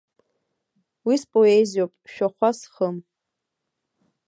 Уи 1.05 1.15
споезиоуп, 1.23 1.93
шәахәа 2.13 2.49
зхым! 2.57 2.97